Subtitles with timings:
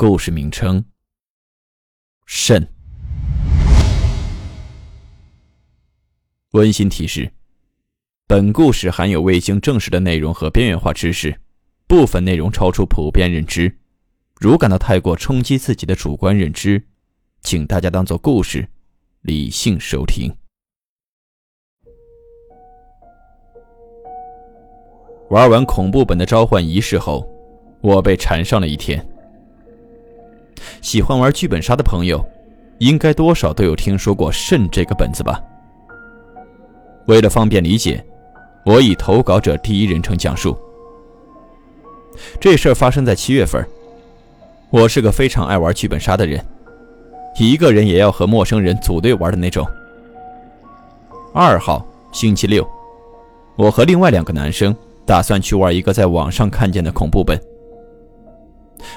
[0.00, 0.82] 故事名称：
[2.24, 2.66] 肾。
[6.52, 7.30] 温馨提示：
[8.26, 11.38] 本故事含有未经证实的内容和边缘化知识，
[11.86, 13.76] 部分内容超出普遍认知。
[14.36, 16.82] 如感到太过冲击自己的主观认知，
[17.42, 18.66] 请大家当做故事，
[19.20, 20.34] 理性收听。
[25.28, 27.30] 玩完恐怖本的召唤仪式后，
[27.82, 29.06] 我被缠上了一天。
[30.80, 32.24] 喜欢玩剧本杀的朋友，
[32.78, 35.40] 应该多少都有听说过“肾”这个本子吧？
[37.06, 38.04] 为了方便理解，
[38.64, 40.56] 我以投稿者第一人称讲述。
[42.38, 43.66] 这事儿发生在七月份。
[44.70, 46.40] 我是个非常爱玩剧本杀的人，
[47.38, 49.66] 一个人也要和陌生人组队玩的那种。
[51.34, 52.64] 二号星期六，
[53.56, 57.40] 我和另外两个男生打算去玩一个在网上看见的恐怖本。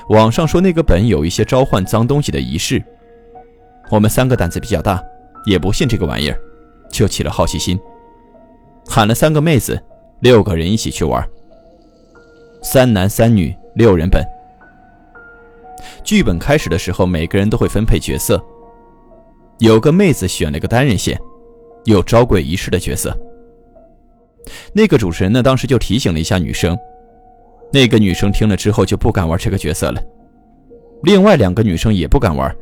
[0.09, 2.83] 网上说那个本有一些召唤脏东西的仪式，
[3.89, 5.03] 我们三个胆子比较大，
[5.45, 6.39] 也不信这个玩意儿，
[6.89, 7.79] 就起了好奇心，
[8.87, 9.81] 喊了三个妹子，
[10.21, 11.27] 六个人一起去玩。
[12.61, 14.23] 三男三女六人本。
[16.03, 18.41] 剧本开始的时候，每个人都会分配角色，
[19.59, 21.19] 有个妹子选了个单人线，
[21.85, 23.17] 有招鬼仪式的角色。
[24.73, 26.77] 那个主持人呢，当时就提醒了一下女生。
[27.73, 29.99] 那个女生听了之后就不敢玩这个角色了，
[31.01, 32.55] 另外两个女生也不敢玩，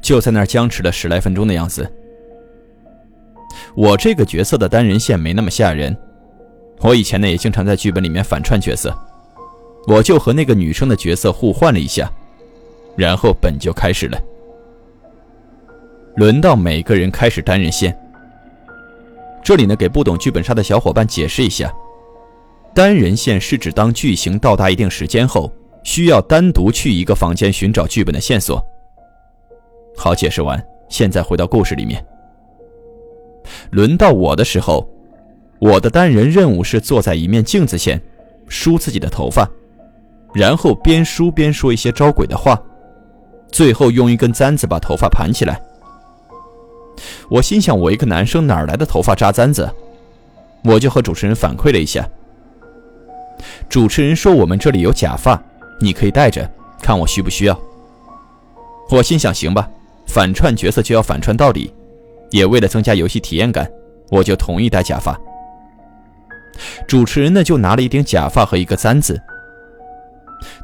[0.00, 1.90] 就在那儿僵持了十来分钟的样子。
[3.74, 5.96] 我这个角色的单人线没那么吓人，
[6.82, 8.96] 我以前呢也经常在剧本里面反串角色，
[9.88, 12.08] 我就和那个女生的角色互换了一下，
[12.96, 14.16] 然后本就开始了。
[16.14, 17.92] 轮到每个人开始单人线，
[19.42, 21.72] 这里呢给不懂剧本杀的小伙伴解释一下。
[22.74, 25.52] 单人线是指当剧情到达一定时间后，
[25.82, 28.64] 需要单独去一个房间寻找剧本的线索。
[29.96, 32.04] 好，解释完，现在回到故事里面。
[33.70, 34.88] 轮到我的时候，
[35.58, 38.00] 我的单人任务是坐在一面镜子前，
[38.48, 39.46] 梳自己的头发，
[40.32, 42.60] 然后边梳边说一些招鬼的话，
[43.50, 45.60] 最后用一根簪子把头发盘起来。
[47.28, 49.70] 我心想，我一个男生哪来的头发扎簪子？
[50.64, 52.08] 我就和主持人反馈了一下。
[53.72, 55.42] 主持人说：“我们这里有假发，
[55.80, 56.46] 你可以戴着，
[56.82, 57.58] 看我需不需要。”
[58.90, 59.66] 我心想：“行吧，
[60.06, 61.72] 反串角色就要反串到底。”
[62.30, 63.66] 也为了增加游戏体验感，
[64.10, 65.18] 我就同意戴假发。
[66.86, 69.18] 主持人呢，就拿了一顶假发和一个簪子。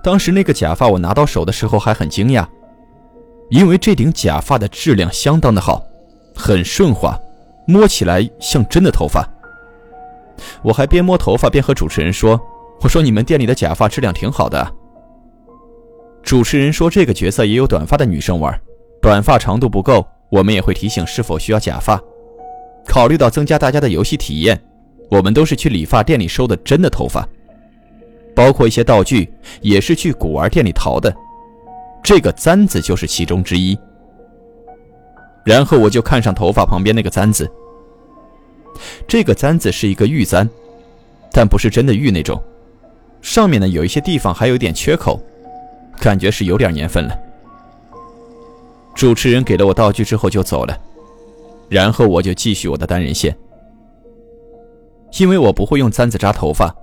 [0.03, 2.47] 当时那个假发我拿到手的时候还很惊讶，
[3.49, 5.83] 因为这顶假发的质量相当的好，
[6.37, 7.19] 很顺滑，
[7.67, 9.27] 摸起来像真的头发。
[10.61, 12.39] 我还边摸头发边和主持人说。
[12.81, 14.75] 我说：“你们店里的假发质量挺好的。”
[16.23, 18.59] 主持人说：“这个角色也有短发的女生玩，
[19.01, 22.01] 短发长度不够，我们也会提醒是否需要假发。
[22.87, 24.61] 考虑到增加大家的游戏体验，
[25.11, 27.27] 我们都是去理发店里收的真的头发，
[28.35, 29.29] 包括一些道具
[29.61, 31.15] 也是去古玩店里淘的。
[32.03, 33.79] 这个簪子就是其中之一。”
[35.45, 37.51] 然后我就看上头发旁边那个簪子，
[39.07, 40.49] 这个簪子是一个玉簪，
[41.33, 42.41] 但不是真的玉那种。
[43.21, 45.21] 上面呢有一些地方还有点缺口，
[45.99, 47.19] 感觉是有点年份了。
[48.95, 50.77] 主持人给了我道具之后就走了，
[51.69, 53.37] 然后我就继续我的单人线。
[55.19, 56.75] 因为我不会用簪子扎头发，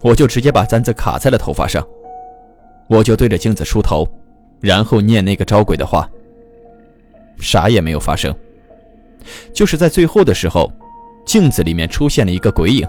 [0.00, 1.86] 我就直接把簪子卡在了头发上，
[2.88, 4.06] 我就对着镜子梳头，
[4.60, 6.08] 然后念那个招鬼的话。
[7.38, 8.34] 啥也没有发生，
[9.54, 10.70] 就是在最后的时候，
[11.24, 12.86] 镜子里面出现了一个鬼影，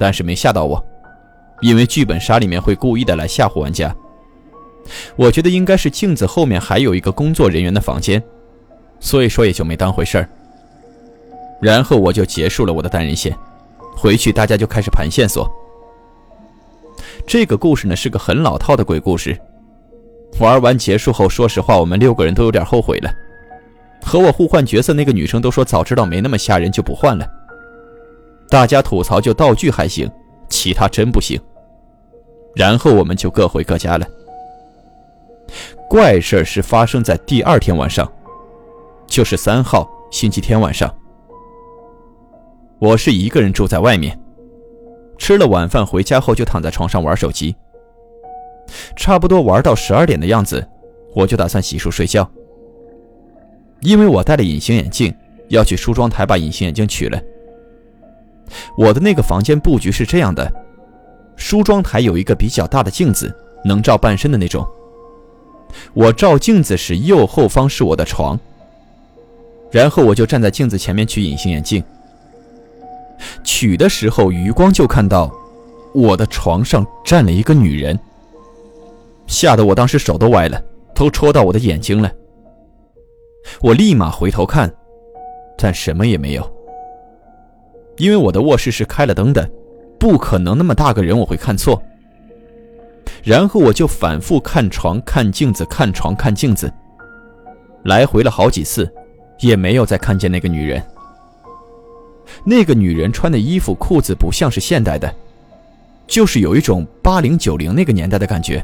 [0.00, 0.84] 但是没吓到我。
[1.62, 3.94] 因为剧本杀里面会故意的来吓唬玩家，
[5.16, 8.22] 我觉得应该是镜子后面还有一个工作人员的房间，
[9.00, 10.28] 所以说也就没当回事儿。
[11.60, 13.32] 然后我就结束了我的单人线，
[13.96, 15.48] 回去大家就开始盘线索。
[17.24, 19.38] 这个故事呢是个很老套的鬼故事，
[20.40, 23.10] 玩完结束后，说实话我们六个人都有点后悔了。
[24.04, 27.24] 和我互换角色那个女生都说早知道没那么吓人就不换了。
[28.48, 30.10] 大家吐槽就道具还行，
[30.50, 31.40] 其他真不行。
[32.54, 34.06] 然后我们就各回各家了。
[35.88, 38.10] 怪事是发生在第二天晚上，
[39.06, 40.92] 就是三号星期天晚上。
[42.78, 44.18] 我是一个人住在外面，
[45.18, 47.54] 吃了晚饭回家后就躺在床上玩手机。
[48.96, 50.66] 差不多玩到十二点的样子，
[51.14, 52.28] 我就打算洗漱睡觉。
[53.80, 55.14] 因为我戴了隐形眼镜，
[55.48, 57.20] 要去梳妆台把隐形眼镜取了。
[58.78, 60.50] 我的那个房间布局是这样的：
[61.36, 63.34] 梳妆台有一个比较大的镜子，
[63.64, 64.66] 能照半身的那种。
[65.94, 68.38] 我照镜子时，右后方是我的床。
[69.70, 71.82] 然后我就站在镜子前面取隐形眼镜。
[73.42, 75.32] 取的时候，余光就看到
[75.94, 77.98] 我的床上站了一个女人。
[79.26, 80.62] 吓得我当时手都歪了，
[80.94, 82.12] 都戳到我的眼睛了。
[83.60, 84.70] 我立马回头看，
[85.56, 86.52] 但什么也没有。
[87.96, 89.48] 因为我的卧室是开了灯的，
[90.02, 91.80] 不可能那么大个人我会看错。
[93.22, 96.72] 然后我就反复看床、看镜子、看床、看镜子，
[97.84, 98.92] 来回了好几次，
[99.38, 100.82] 也没有再看见那个女人。
[102.42, 105.14] 那个女人穿的衣服、裤子不像是现代的，
[106.08, 108.60] 就是有一种八零九零那个年代的感觉。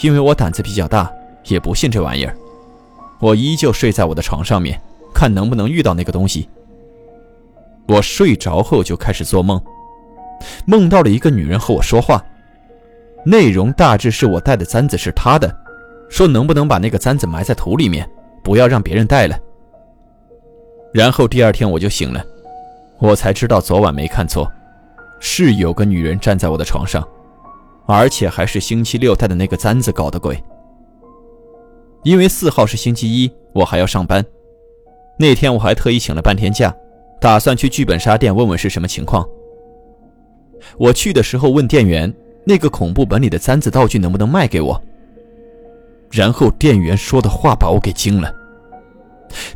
[0.00, 1.08] 因为我胆子比较大，
[1.44, 2.36] 也不信这玩意儿，
[3.20, 4.80] 我依旧睡在我的床上面，
[5.14, 6.48] 看能不能遇到那个东西。
[7.88, 9.60] 我睡着后就开始做梦，
[10.66, 12.22] 梦到了一个女人和我说话，
[13.24, 15.52] 内容大致是我带的簪子是她的，
[16.08, 18.08] 说能不能把那个簪子埋在土里面，
[18.44, 19.38] 不要让别人带了。
[20.92, 22.24] 然后第二天我就醒了，
[22.98, 24.50] 我才知道昨晚没看错，
[25.18, 27.06] 是有个女人站在我的床上。
[27.86, 30.38] 而且还是星期六带的那个簪子搞的鬼。
[32.04, 34.22] 因为四号是星期一，我还要上班。
[35.18, 36.74] 那天我还特意请了半天假，
[37.20, 39.26] 打算去剧本杀店问问是什么情况。
[40.76, 42.12] 我去的时候问店员，
[42.44, 44.80] 那个恐怖本里的簪子道具能不能卖给我。
[46.10, 48.32] 然后店员说的话把我给惊了。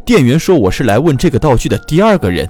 [0.04, 2.48] 店员说我是来问这个道具的第二个人，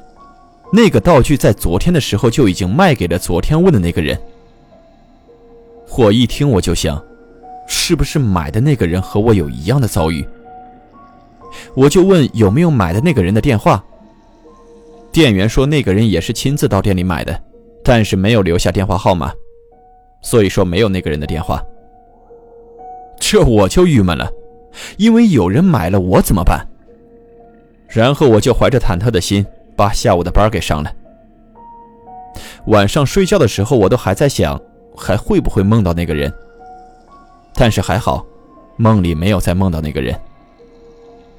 [0.73, 4.19] 那个道具在昨天的时候就已经卖给了昨天问的那个人。
[5.97, 7.01] 我一听我就想，
[7.69, 10.27] 是不是买的那个人和我有一样的遭遇？
[11.75, 13.85] 我就问有没有买的那个人的电话。
[15.13, 17.39] 店员说那个人也是亲自到店里买的，
[17.85, 19.33] 但是没有留下电话号码，
[20.23, 21.63] 所以说没有那个人的电话。
[23.21, 24.31] 这我就郁闷了，
[24.97, 26.67] 因为有人买了我怎么办？
[27.89, 30.91] 然后我就怀着忐忑的心把下午的班给上了。
[32.67, 34.61] 晚上睡觉的时候，我都还在想。
[34.95, 36.31] 还会不会梦到那个人？
[37.55, 38.23] 但是还好，
[38.77, 40.15] 梦里没有再梦到那个人。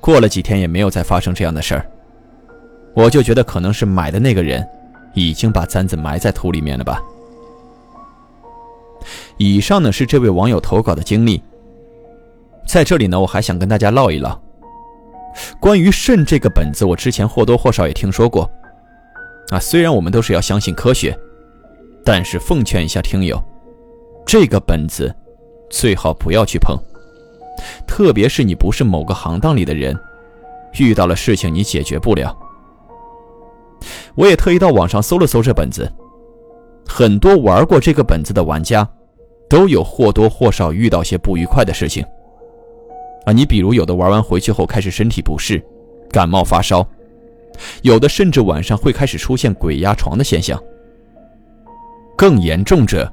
[0.02, 1.86] 过了几天也没有再发生这样的事儿，
[2.94, 4.68] 我就觉得可能是买的那个人
[5.14, 7.02] 已经把簪子埋在土里面了吧。
[9.38, 11.42] 以上呢是这位网友投稿的经历，
[12.68, 14.40] 在这里呢我还想跟大家唠一唠，
[15.60, 18.50] 关于肾这个本子，我之前或多或少也听说过。
[19.50, 21.18] 啊，虽然我们都是要相信科学。
[22.06, 23.42] 但是奉劝一下听友，
[24.26, 25.16] 这个本子
[25.70, 26.78] 最好不要去碰，
[27.88, 29.98] 特别是你不是某个行当里的人，
[30.78, 32.38] 遇到了事情你解决不了。
[34.16, 35.92] 我也特意到网上搜了搜这本子，
[36.88, 38.88] 很多玩过这个本子的玩家，
[39.50, 42.06] 都有或多或少遇到些不愉快的事情。
[43.26, 45.64] 啊，你比如有的玩完回去后开始身体不适，
[46.12, 46.86] 感冒发烧，
[47.82, 50.62] 有的甚至晚上会开始出现鬼压床的现象。
[52.16, 53.12] 更严重者，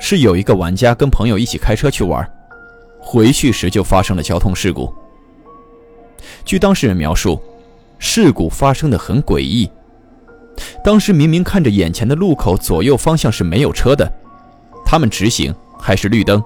[0.00, 2.28] 是有一个玩家跟朋友一起开车去玩，
[2.98, 4.92] 回去时就发生了交通事故。
[6.44, 7.40] 据当事人描述，
[7.98, 9.70] 事故发生的很诡异。
[10.84, 14.10] 当时明明看着眼前的路口左右方向是没有车的，
[14.84, 16.42] 他们直行还是绿灯，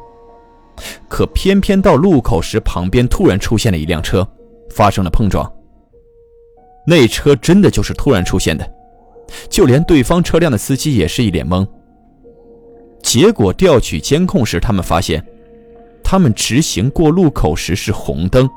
[1.09, 4.27] 可偏偏到路口时，旁边突然出现了一辆车，
[4.71, 5.51] 发生了碰撞。
[6.87, 8.71] 那车真的就是突然出现的，
[9.51, 11.67] 就连对方车辆的司机也是一脸懵。
[13.03, 15.25] 结果调取监控时，他们发现，
[16.05, 18.49] 他们直行过路口时是红灯，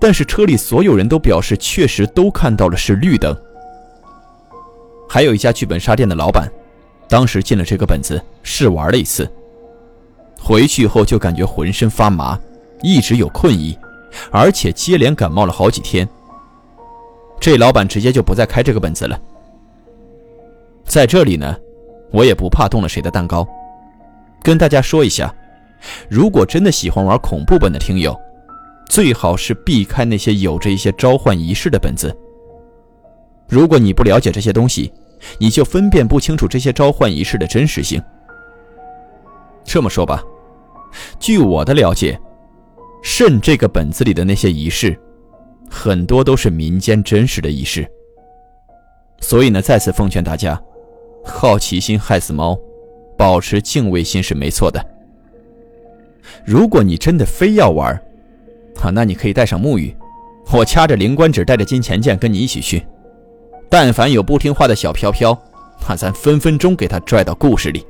[0.00, 3.36] 但是车里所有人都表示确实都看到了是绿灯。
[5.16, 6.46] 还有一家剧本杀店的老板，
[7.08, 9.26] 当时进了这个本子试玩了一次，
[10.38, 12.38] 回去后就感觉浑身发麻，
[12.82, 13.78] 一直有困意，
[14.30, 16.06] 而且接连感冒了好几天。
[17.40, 19.18] 这老板直接就不再开这个本子了。
[20.84, 21.56] 在这里呢。
[22.12, 23.46] 我也不怕动了谁的蛋糕，
[24.42, 25.34] 跟大家说一下，
[26.10, 28.14] 如果真的喜欢玩恐怖本的听友，
[28.86, 32.14] 最好是避开那些有着一些召唤仪式的本子。
[33.48, 34.92] 如果你不了解这些东西，
[35.38, 38.02] 你就分辨不清楚这些召唤仪式的真实性。
[39.64, 40.22] 这么说吧，
[41.18, 42.18] 据我的了解，
[43.02, 44.98] 肾这个本子里的那些仪式，
[45.68, 47.86] 很多都是民间真实的仪式。
[49.20, 50.60] 所以呢，再次奉劝大家，
[51.24, 52.56] 好奇心害死猫，
[53.16, 54.84] 保持敬畏心是没错的。
[56.44, 57.92] 如果你真的非要玩，
[58.82, 59.96] 啊，那你可以带上木鱼，
[60.52, 62.86] 我掐着灵官指，带着金钱剑跟你一起去。
[63.68, 65.36] 但凡有不听话的小飘飘，
[65.88, 67.86] 那咱分分钟给他拽到故事里。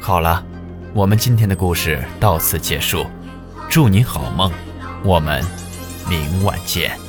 [0.00, 0.44] 好了，
[0.92, 3.06] 我们今天的故事到此结束，
[3.70, 4.52] 祝你好梦，
[5.02, 5.42] 我们
[6.08, 7.03] 明晚见。